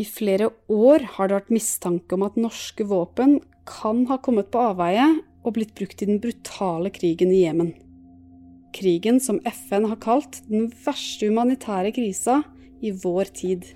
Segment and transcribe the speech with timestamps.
[0.00, 3.36] I flere år har det vært mistanke om at norske våpen
[3.68, 5.04] kan ha kommet på avveie
[5.44, 7.74] og blitt brukt i den brutale krigen i Jemen.
[8.76, 12.40] Krigen som FN har kalt den verste humanitære krisa
[12.80, 13.68] i vår tid.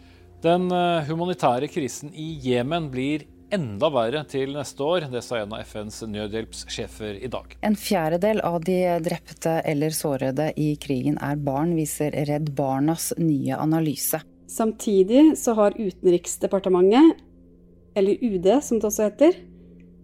[0.45, 5.09] Den eh, humanitære krisen i Jemen blir enda verre til neste år.
[5.12, 7.56] Det sa en av FNs nødhjelpssjefer i dag.
[7.66, 13.59] En fjerdedel av de drepte eller sårede i krigen er barn, viser Redd Barnas nye
[13.61, 14.22] analyse.
[14.50, 17.20] Samtidig så har Utenriksdepartementet,
[17.94, 19.36] eller UD som det også heter,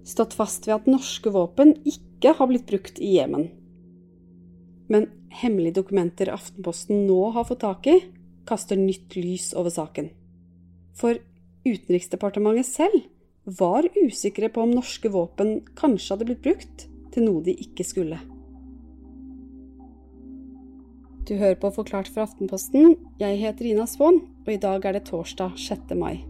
[0.07, 3.51] stått fast ved at norske våpen ikke har blitt brukt i Jemen.
[4.91, 5.09] Men
[5.43, 7.99] hemmelige dokumenter Aftenposten nå har fått tak i,
[8.49, 10.11] kaster nytt lys over saken.
[10.97, 11.21] For
[11.67, 13.05] Utenriksdepartementet selv
[13.45, 18.19] var usikre på om norske våpen kanskje hadde blitt brukt til noe de ikke skulle.
[21.31, 22.97] Du hører på Forklart fra Aftenposten.
[23.21, 25.93] Jeg heter Ina Svaan, og i dag er det torsdag 6.
[25.95, 26.25] mai.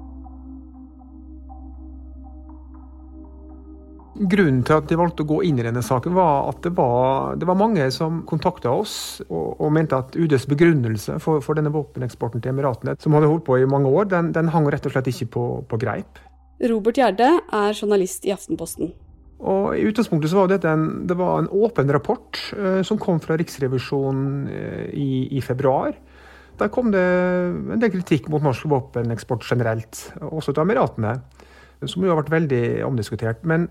[4.28, 7.32] Grunnen til at de valgte å gå inn i denne saken, var at det var,
[7.40, 8.94] det var mange som kontakta oss
[9.30, 13.48] og, og, mente at UDs begrunnelse for, for, denne våpeneksporten til Emiratene, som hadde holdt
[13.48, 16.20] på i mange år, den, den hang rett og slett ikke på, på greip.
[16.60, 18.92] Robert Gjerde er journalist i Aftenposten.
[19.40, 23.20] Og I utgangspunktet så var dette en, det var en åpen rapport eh, som kom
[23.24, 25.94] fra Riksrevisjonen eh, i, i, februar.
[26.60, 31.14] Der kom det en del kritikk mot norsk våpeneksport generelt, også til Emiratene.
[31.88, 33.46] Som jo har vært veldig omdiskutert.
[33.48, 33.70] Men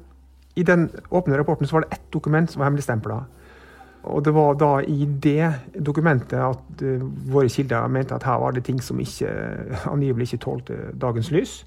[0.58, 3.20] i den åpne rapporten så var det ett dokument som var hemmeligstempla.
[4.10, 5.52] Og det var da i det
[5.86, 9.30] dokumentet at uh, våre kilder mente at her var det ting som ikke,
[9.94, 11.60] angivelig ikke tålte dagens lys.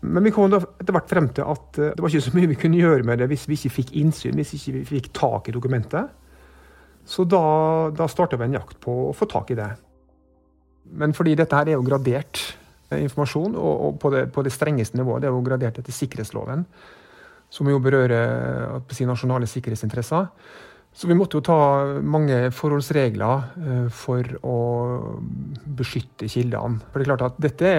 [0.00, 2.50] Men vi kom da etter hvert frem til at eh, det var ikke så mye
[2.54, 5.50] vi kunne gjøre med det hvis vi ikke fikk innsyn, hvis vi ikke fikk tak
[5.50, 6.14] i dokumentet.
[7.04, 7.42] Så da,
[7.96, 9.68] da starta vi en jakt på å få tak i det.
[11.00, 12.40] Men fordi dette her er jo gradert
[12.88, 15.94] eh, informasjon, og, og på, det, på, det, strengeste nivået, det er jo gradert etter
[15.94, 16.64] sikkerhetsloven,
[17.50, 20.28] som jo berører si, nasjonale sikkerhetsinteresser.
[20.92, 21.56] Så vi måtte jo ta
[22.02, 24.56] mange forholdsregler eh, for å
[25.78, 26.80] beskytte kildene.
[26.90, 27.74] For det er klart at dette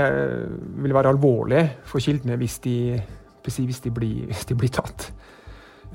[0.81, 2.75] vil være alvorlig for kildene hvis de,
[3.43, 5.11] hvis de, blir, hvis de blir, tatt.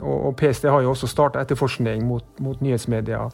[0.05, 3.25] Og PST har jo også starta etterforskning mot, mot nyhetsmedia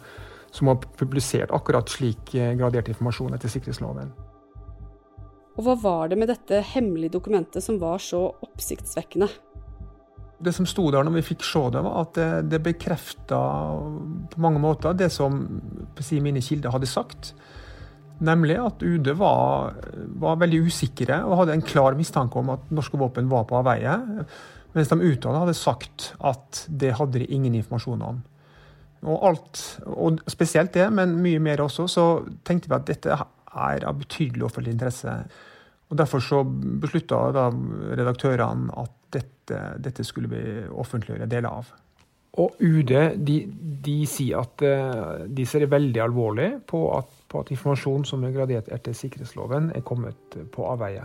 [0.52, 4.12] som har publisert akkurat slik eh, gradert informasjon etter sikkerhetsloven.
[5.58, 9.28] Og hva var det med dette hemmelige dokumentet som var så oppsiktsvekkende?
[10.42, 13.40] Det som sto der når vi fikk se det, var at det, det bekrefta
[14.32, 15.42] på mange måter det som
[16.00, 17.32] si, mine kilder hadde sagt.
[18.22, 19.78] Nemlig at UD var,
[20.22, 23.96] var, veldig usikre og hadde en klar mistanke om at norske våpen var på avveie.
[24.76, 28.20] Mens de utad hadde sagt at det hadde de ingen informasjon om.
[29.02, 32.04] Og, alt, og spesielt det, men mye mer også, så
[32.46, 35.16] tenkte vi at dette er av betydelig offentlig interesse.
[35.92, 36.40] Og Derfor så
[36.80, 40.42] beslutta redaktørene at dette, dette, skulle vi
[40.72, 41.72] offentliggjøre deler av.
[42.40, 43.34] Og UD de,
[43.84, 48.32] de sier at eh, de ser veldig alvorlig på at, på at informasjon som er
[48.32, 51.04] gradert etter sikkerhetsloven, er kommet på avveie.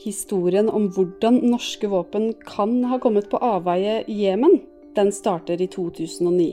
[0.00, 4.62] Historien om hvordan norske våpen kan ha kommet på avveie i Jemen,
[4.96, 6.48] den starter i 2009.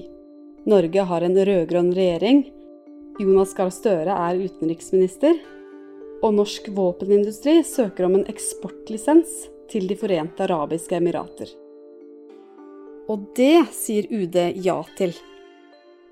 [0.68, 2.46] Norge har en rød-grønn regjering.
[3.22, 5.36] Jonas Gahr Støre er utenriksminister,
[6.26, 11.52] og norsk våpenindustri søker om en eksportlisens til De forente arabiske emirater.
[13.14, 15.14] Og det sier UD ja til.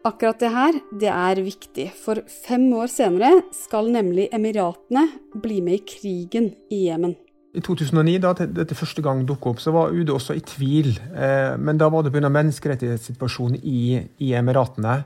[0.05, 5.79] Akkurat det her, det er viktig, for fem år senere skal nemlig Emiratene bli med
[5.79, 7.17] i krigen i Jemen.
[7.57, 10.93] I 2009, da dette første gang dukket opp, så var UD også i tvil.
[11.11, 12.29] Eh, men da var det pga.
[12.29, 15.01] menneskerettighetssituasjonen i, i Emiratene.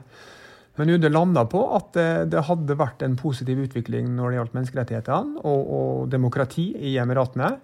[0.76, 4.56] Men UD landa på at det, det, hadde vært en positiv utvikling når det gjaldt
[4.58, 7.54] menneskerettighetene og, og demokrati i Emiratene.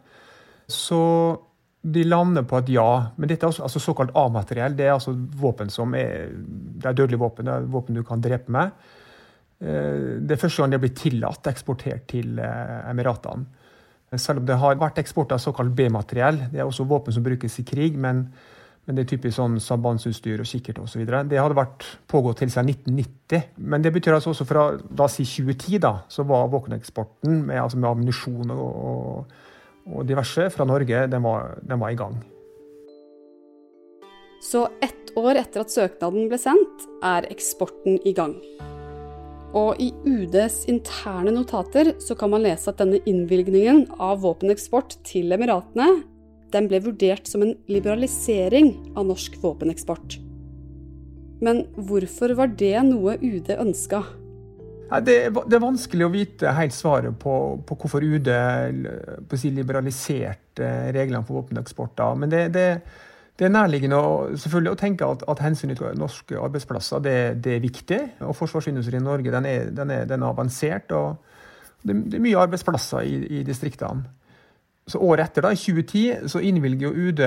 [0.72, 1.02] Så
[1.82, 2.88] de lander på at ja.
[3.18, 4.76] Men dette er også, altså såkalt A-materiell.
[4.78, 7.48] Det er altså våpen som er, det er dødelig våpen.
[7.48, 8.72] Det er våpen du kan drepe med.
[9.60, 13.60] Eh, det er første gang det blir tillatt eksportert til eh, Emiratene.
[14.20, 16.42] Selv om det har vært eksport av såkalt B-materiell.
[16.52, 17.96] Det er også våpen som brukes i krig.
[17.96, 18.26] men
[18.82, 21.04] men det er typisk sånn sambandsutstyr og kikkert osv.
[21.06, 23.52] Det hadde vært pågått til seg 1990.
[23.62, 27.78] Men det betyr altså også fra da si 2010 da, så var våpeneksporten med, altså
[27.78, 29.38] med ammunisjon og,
[29.86, 32.18] og, diverse fra Norge, den var, den var i gang.
[34.42, 38.34] Så ett år etter at søknaden ble sendt, er eksporten i gang.
[39.54, 45.30] Og i UDs interne notater så kan man lese at denne innvilgningen av våpeneksport til
[45.36, 46.00] Emiratene
[46.52, 50.18] den ble vurdert som en liberalisering av norsk våpeneksport.
[51.42, 54.04] Men hvorfor var det noe UD ønska?
[54.92, 57.34] Det, det, er vanskelig å vite helt svaret på,
[57.64, 58.28] på hvorfor UD
[59.28, 62.02] på si, liberaliserte reglene for våpeneksport.
[62.20, 62.66] Men det, det,
[63.40, 67.16] det, er nærliggende å, selvfølgelig å tenke at, at hensynet til norske arbeidsplasser det,
[67.56, 68.00] er viktig.
[68.28, 70.92] Og forsvarsindustrien i Norge den er, den er, den er avansert.
[70.92, 71.16] og
[71.82, 74.04] det, er mye arbeidsplasser i, i distriktene.
[74.90, 77.20] Så Året etter, da, i 2010, så innvilger jo UD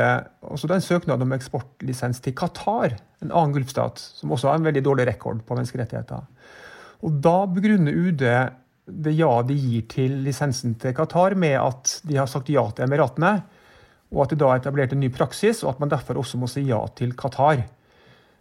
[0.44, 4.84] også en søknad om eksportlisens til Qatar, en annen gulfstat, som også har en veldig
[4.84, 6.26] dårlig rekord på menneskerettigheter.
[7.08, 8.26] Og Da begrunner UD
[8.86, 12.86] det ja de gir til lisensen til Qatar, med at de har sagt ja til
[12.86, 13.40] Emiratene,
[14.14, 16.50] og at det da er etablert en ny praksis, og at man derfor også må
[16.52, 17.64] si ja til Qatar.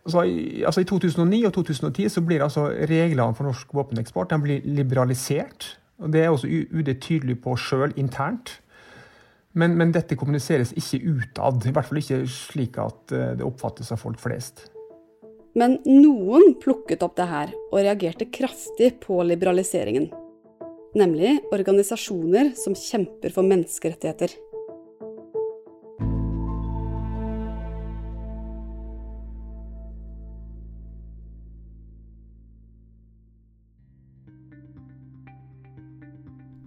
[0.05, 0.21] Altså,
[0.67, 4.35] altså I 2009 og 2010 så blir altså reglene for norsk våpeneksport
[4.65, 5.79] liberalisert.
[5.99, 8.61] og Det er også UD tydelig på sjøl internt.
[9.55, 11.63] Men, men, dette kommuniseres ikke utad.
[11.63, 14.67] I hvert fall ikke slik at eh, det oppfattes av folk flest.
[15.55, 20.11] Men noen plukket opp det her og reagerte kraftig på liberaliseringen.
[20.99, 24.35] Nemlig organisasjoner som kjemper for menneskerettigheter.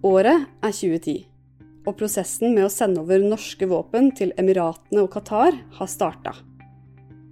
[0.08, 1.37] Året er 2010
[1.88, 6.36] og prosessen med å sende over norske våpen til Emiratene og Qatar har starta.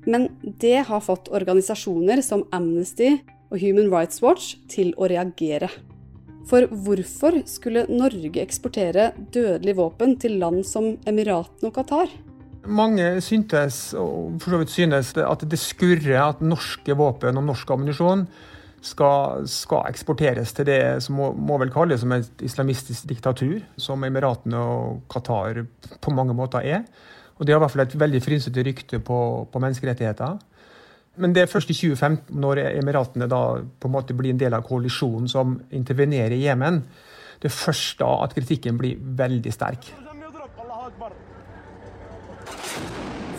[0.05, 0.29] Men
[0.61, 3.17] det har fått organisasjoner som Amnesty
[3.51, 5.69] og Human Rights Watch til å reagere.
[6.45, 12.11] For hvorfor skulle Norge eksportere dødelige våpen til land som Emiratene og Qatar?
[12.65, 17.73] Mange syntes, og for så vidt synes, at det skurrer at norske våpen og norsk
[17.73, 18.25] ammunisjon
[18.85, 24.03] skal, skal, eksporteres til det som må, må vel kalles som et islamistisk diktatur, som
[24.05, 25.63] Emiratene og Qatar
[26.01, 26.85] på mange måter er.
[27.35, 29.17] Og De har i hvert fall et veldig frynsete rykte på,
[29.51, 30.37] på, menneskerettigheter.
[31.19, 33.41] Men det er først i 2015, når Emiratene da
[33.79, 36.83] på en måte blir en del av koalisjonen som intervenerer i Jemen,
[37.41, 39.91] det er først da at kritikken blir veldig sterk.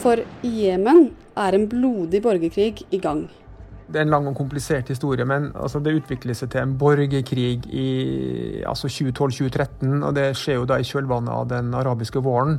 [0.02, 3.26] For i Jemen er en blodig borgerkrig i gang.
[3.86, 7.68] Det er en lang og komplisert historie, men altså, det utvikler seg til en borgerkrig
[7.70, 7.86] i
[8.66, 10.02] altså 2012-2013.
[10.02, 12.58] og Det skjer jo da i kjølvannet av den arabiske våren.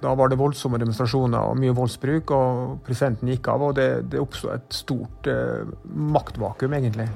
[0.00, 3.66] Da var det voldsomme demonstrasjoner og mye voldsbruk, og presidenten gikk av.
[3.68, 5.68] Og det, det oppsto et stort eh,
[6.16, 7.10] maktvakuum, egentlig.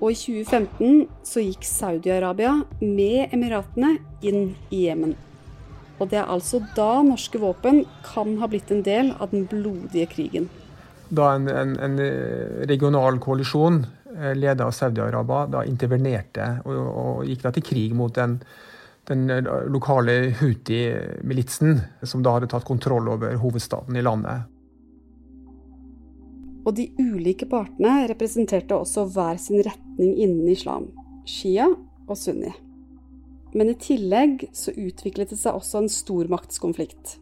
[0.00, 3.94] Og i 2015 så gikk Saudi-Arabia med Emiratene
[4.26, 5.14] inn i Jemen.
[6.00, 10.10] Og det er altså da norske våpen kan ha blitt en del av den blodige
[10.12, 10.50] krigen
[11.08, 11.98] da en, en, en
[12.66, 13.82] regional koalisjon
[14.16, 18.38] eh, ledet av Saudi-Arabia intervenerte og, og, gikk da til krig mot den,
[19.10, 24.46] den eh, lokale Houthi-militsen, som da hadde tatt kontroll over hovedstaden i landet.
[26.66, 30.88] Og de ulike partene representerte også hver sin retning innen islam,
[31.26, 31.68] shia
[32.06, 32.50] og sunni.
[33.56, 37.20] Men i tillegg så utviklet det seg også en stormaktskonflikt.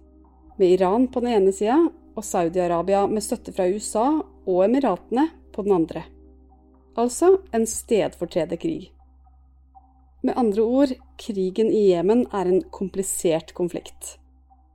[0.56, 1.76] Med Iran på den ene sida
[2.14, 6.04] og Saudi-Arabia med støtte fra USA og Emiratene på den andre.
[6.96, 8.90] Altså en stedfortrederkrig.
[10.24, 14.18] Med andre ord, krigen i Jemen er en komplisert konflikt.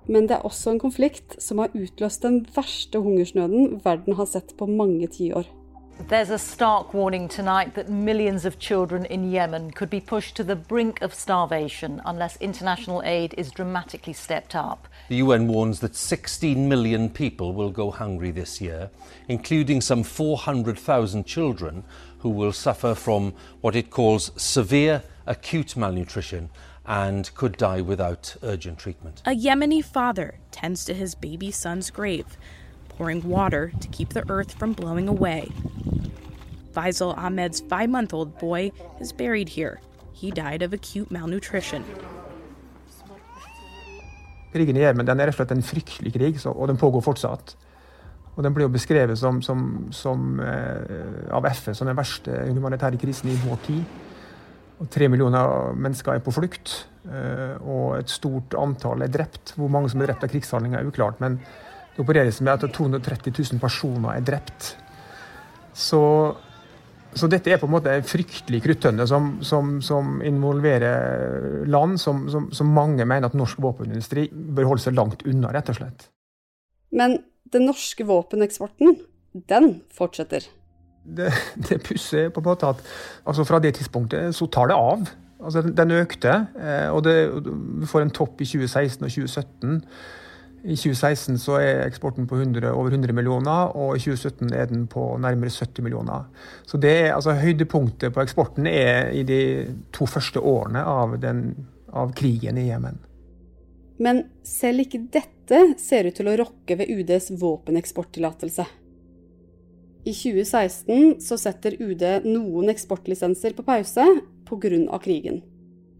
[0.06, 4.56] Men det er også en konflikt som har utløst den verste hungersnøden verden har sett
[4.57, 5.47] på mange tiår.
[6.07, 10.43] There's a stark warning tonight that millions of children in Yemen could be pushed to
[10.43, 14.87] the brink of starvation unless international aid is dramatically stepped up.
[15.09, 18.89] The UN warns that 16 million people will go hungry this year,
[19.27, 21.83] including some 400,000 children
[22.19, 26.49] who will suffer from what it calls severe acute malnutrition
[26.87, 29.21] and could die without urgent treatment.
[29.25, 32.35] A Yemeni father tends to his baby son's grave,
[32.89, 35.49] pouring water to keep the earth from blowing away.
[36.73, 39.80] Faisal Ahmed's five month old boy is buried here.
[40.14, 41.83] He died of acute malnutrition.
[44.54, 47.56] Krigen i Jemen er rett og slett en fryktelig krig, og den pågår fortsatt.
[48.35, 52.97] Og Den blir jo beskrevet som, som, som, eh, av FN som den verste humanitære
[52.97, 53.97] krisen i vår tid.
[54.80, 59.54] Og Tre millioner mennesker er på flukt, eh, og et stort antall er drept.
[59.59, 61.35] Hvor mange som er drept av krigshandlinger, er uklart, men
[61.95, 64.71] det opereres med at 230 000 personer er drept.
[65.76, 66.02] Så
[67.18, 72.28] så dette er på en måte en fryktelig kruttønne som, som, som, involverer land som,
[72.30, 76.06] som, mange mener at norsk våpenindustri bør holde seg langt unna, rett og slett.
[76.94, 77.18] Men
[77.49, 78.99] den norske våpeneksporten,
[79.49, 80.45] den fortsetter.
[81.04, 81.31] Det,
[81.69, 82.85] det pussige på en måte at
[83.25, 85.09] altså fra det tidspunktet så tar det av.
[85.39, 87.16] Altså den økte, eh, og det,
[87.80, 89.78] vi får en topp i 2016 og 2017.
[90.59, 94.87] I 2016 så er eksporten på 100, over 100 millioner, og i 2017 er den
[94.92, 96.25] på nærmere 70 millioner.
[96.68, 99.42] Så det altså, Høydepunktet på eksporten er i de
[99.95, 101.45] to første årene av, den,
[101.95, 102.99] av krigen i Jemen.
[103.99, 108.68] Men selv ikke dette ser ut til å rokke ved UDs våpeneksporttillatelse.
[110.07, 114.06] I 2016 så setter UD noen eksportlisenser på pause
[114.47, 114.99] pga.
[115.04, 115.42] krigen.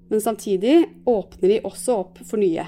[0.10, 2.66] Men samtidig åpner de også opp for nye.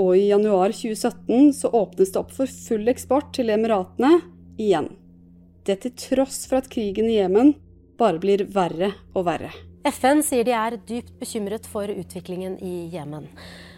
[0.00, 4.16] Og i januar 2017 så åpnes det opp for full eksport til Emiratene
[4.58, 4.90] igjen.
[5.64, 7.54] Det til tross for at krigen i Jemen
[7.98, 9.52] bare blir verre og verre.
[9.84, 13.28] FN sier de er dypt bekymret for utviklingen i Jemen.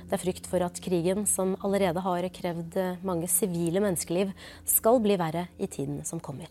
[0.06, 4.30] Det er frykt for at krigen, som allerede har krevd mange sivile menneskeliv,
[4.64, 6.46] skal bli verre i tiden som kommer.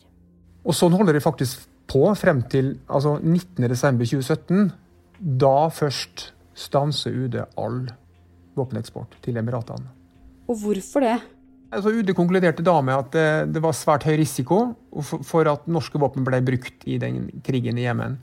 [0.66, 4.74] Og sånn holder de faktisk på frem til altså 19.12.2017.
[5.40, 7.86] Da først stanser UD all
[8.58, 9.92] våpeneksport til Emiratene.
[10.50, 11.16] Og hvorfor det?
[11.74, 14.60] Altså, UD konkluderte da med at det, det var svært høy risiko
[15.02, 18.20] for, for, at norske våpen ble brukt i den krigen i Jemen.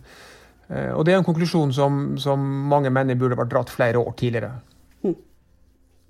[0.68, 4.14] Eh, og Det er en konklusjon som, som, mange mener burde vært dratt flere år
[4.16, 4.54] tidligere.
[5.02, 5.18] Hm.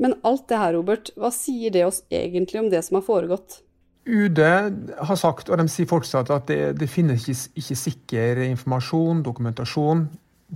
[0.05, 3.63] Men alt det her, Robert, hva sier det oss egentlig om det som har foregått?
[4.03, 9.23] UD har sagt, og de sier fortsatt, at det, det finnes ikke, ikke sikker informasjon,
[9.23, 10.09] dokumentasjon,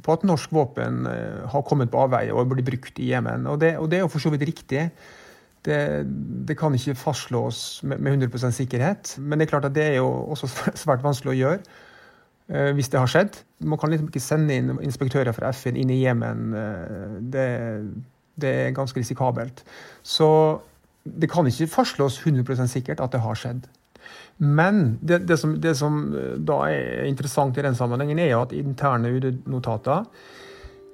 [0.03, 3.47] på at norsk våpen eh, har kommet på avveie og blir brukt i Jemen.
[3.47, 4.88] Og, og, det er jo for så vidt riktig.
[5.67, 5.79] Det,
[6.47, 9.17] det kan ikke fastslås med, med 100% sikkerhet.
[9.19, 10.50] Men det er klart at det er jo også
[10.85, 11.61] svært vanskelig å gjøre
[12.53, 13.41] eh, hvis det har skjedd.
[13.65, 16.53] Man kan liksom ikke sende inn inspektører fra FN inn i Jemen.
[16.55, 17.49] Eh, det,
[18.37, 19.65] det, er ganske risikabelt.
[20.03, 20.29] Så
[21.07, 23.67] det kan ikke fastslås 100% sikkert at det har skjedd.
[24.39, 28.43] Men det, det, som, det, som, eh, da er interessant i den sammenhengen, er jo
[28.45, 30.05] at interne UD-notater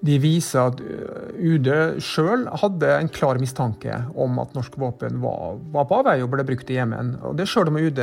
[0.03, 1.71] de viser at eh, UD
[2.03, 6.47] sjøl hadde en klar mistanke om at norske våpen var, var på avveie og ble
[6.47, 7.17] brukt i Jemen.
[7.27, 8.03] Og det sjøl om UD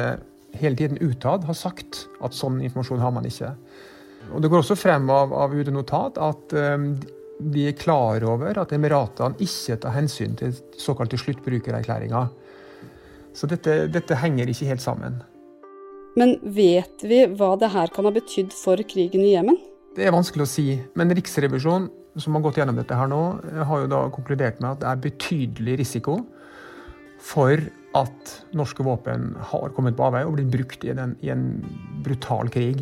[0.60, 3.54] hele tiden utad har sagt at sånn informasjon har man ikke.
[4.34, 6.92] Og Det går også frem av, av UD-notat at um,
[7.39, 12.28] de er klar over at Emiratene ikke tar hensyn til såkalte sluttbrukererklæringer.
[13.36, 15.19] Så dette, dette henger ikke helt sammen.
[16.19, 19.59] Men vet vi hva det her kan ha betydd for krigen i Jemen?
[19.95, 20.67] Det er vanskelig å si,
[20.98, 23.21] men Riksrevisjonen som har gått gjennom dette her nå,
[23.69, 26.19] har jo da konkludert med at det er betydelig risiko
[27.21, 27.62] for
[27.98, 31.45] at norske våpen har kommet på avveie og blitt brukt i en, i en
[32.05, 32.81] brutal krig.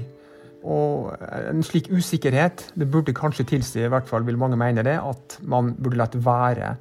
[0.68, 4.98] Og en slik usikkerhet det burde kanskje tilsi, i hvert fall vil mange mene det,
[5.00, 6.76] at man burde latt være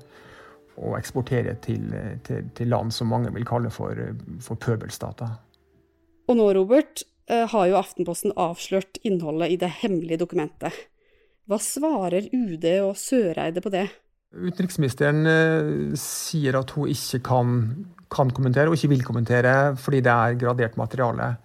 [0.76, 1.88] å eksportere til,
[2.26, 3.98] til, til, land som mange vil kalle for,
[4.44, 5.36] for pøbelstater.
[6.26, 10.74] Og nå, Robert, eh, har jo Aftenposten avslørt innholdet i det hemmelige dokumentet.
[11.46, 13.86] Hva svarer UD og Søreide på det?
[14.36, 15.68] Utenriksministeren eh,
[16.00, 17.58] sier at hun ikke kan,
[18.12, 21.36] kan, kommentere, og ikke vil kommentere, fordi det er gradert materiale.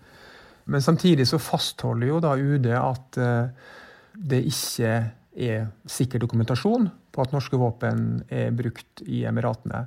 [0.71, 3.69] Men samtidig så fastholder jo da UD at eh,
[4.17, 4.95] det ikke
[5.31, 9.85] er sikker dokumentasjon på at norske våpen er brukt i Emiratene.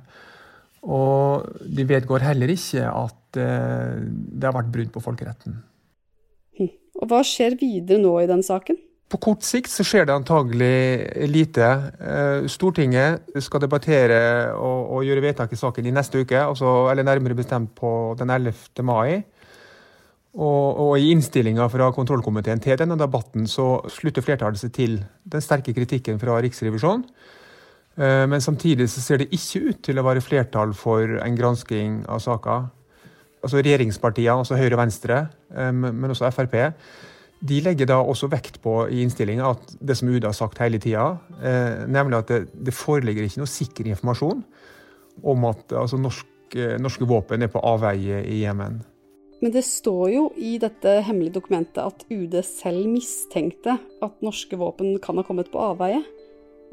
[0.85, 5.57] Og de vedgår heller ikke at eh, det har vært brudd på folkeretten.
[6.59, 6.73] Hm.
[7.01, 8.77] Og Hva skjer videre nå i den saken?
[9.05, 11.65] På kort sikt så skjer det antagelig lite.
[12.01, 14.19] Eh, Stortinget skal debattere
[14.57, 18.33] og, og gjøre vedtak i saken i neste uke, altså, eller nærmere bestemt på den
[18.33, 18.85] 11.
[18.85, 19.21] mai.
[20.35, 24.97] Og, og I innstillinga fra kontrollkomiteen til denne debatten så slutter flertallet seg til
[25.31, 27.05] den sterke kritikken fra Riksrevisjonen.
[27.95, 32.01] Eh, men samtidig så ser det ikke ut til å være flertall for en gransking
[32.11, 32.65] av saka.
[33.45, 35.21] Altså Regjeringspartiene, altså Høyre og Venstre,
[35.55, 36.57] eh, men også Frp,
[37.45, 40.79] de legger da også vekt på i innstillinga at det som UD har sagt hele
[40.81, 44.43] tida, eh, nemlig at det, det, foreligger ikke noe sikker informasjon
[45.23, 48.81] om at altså, norske, norske våpen er på avveie i Jemen.
[49.45, 54.95] Men det står jo i dette hemmelige dokumentet at UD selv mistenkte at norske våpen
[55.03, 55.99] kan ha kommet på avveie.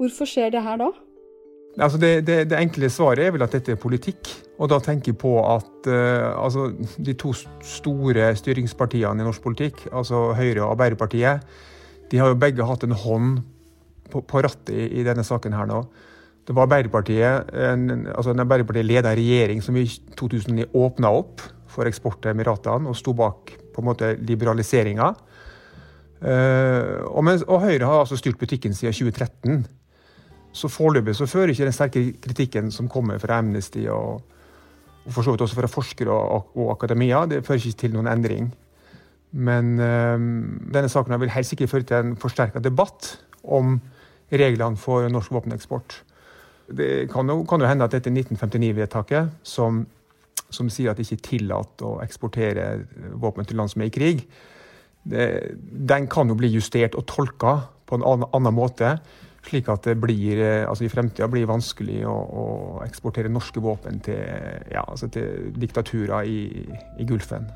[0.01, 0.89] Hvorfor skjer det her da?
[1.77, 4.33] Altså det, det, det, enkle svaret er vel at dette er politikk.
[4.57, 9.85] Og da tenker jeg på at uh, altså de to store styringspartiene i norsk politikk,
[9.93, 11.45] altså Høyre og Arbeiderpartiet,
[12.09, 13.41] de har jo begge hatt en hånd
[14.09, 15.85] på, på rattet i, i, denne saken her nå.
[16.49, 19.85] Det var Arbeiderpartiet, en, altså en Arbeiderpartiet-leda regjering som i
[20.17, 25.13] 2009 åpna opp for eksport til Emiratene og sto bak på en måte liberaliseringa.
[26.23, 29.65] Uh, og, og, Høyre har altså styrt butikken siden 2013.
[30.53, 34.21] Så foreløpig så fører ikke den sterke kritikken som kommer fra Amnesty og,
[35.03, 38.11] og for så vidt også fra forskere og, og, akademia, det fører ikke til noen
[38.13, 38.53] endring.
[39.33, 40.21] Men øh,
[40.75, 43.79] denne saken vil helt sikkert føre til en forsterka debatt om
[44.33, 46.03] reglene for norsk våpeneksport.
[46.77, 49.87] Det kan jo, kan jo hende at dette 1959-vedtaket, som,
[50.55, 52.67] som, sier at det ikke er tillatt å eksportere
[53.21, 54.25] våpen til land som er i krig,
[55.03, 55.27] det,
[55.59, 57.57] den kan jo bli justert og tolka
[57.89, 58.95] på en annen, annen måte.
[59.43, 62.45] Slik at det blir, altså i fremtida blir vanskelig å, å,
[62.87, 64.21] eksportere norske våpen til,
[64.71, 66.63] ja, altså til diktaturer i,
[67.03, 67.49] i Gulfen.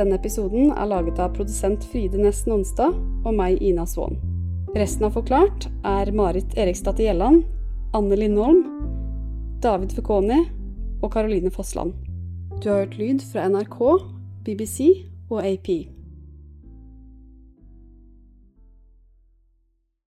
[0.00, 4.14] Denne episoden er laget av produsent Fride Nesten Onsdag og meg, Ina Svaan.
[4.72, 7.42] Resten av Forklart er Marit Eriksdatter Gjelland,
[7.92, 8.62] Anne Lindholm,
[9.60, 10.38] David Fekoni
[11.02, 11.92] og Caroline Fossland.
[12.62, 13.76] Du har hørt lyd fra NRK,
[14.48, 14.88] BBC
[15.28, 15.68] og AP.